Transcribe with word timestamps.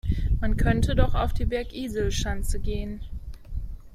Man 0.39 0.57
könnte 0.57 0.95
doch 0.95 1.13
auf 1.13 1.31
die 1.31 1.45
Bergiselschanze 1.45 2.59
gehen. 2.59 3.01